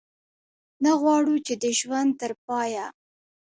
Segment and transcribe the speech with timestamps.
[0.83, 2.85] نه غواړو چې د ژوند تر پایه.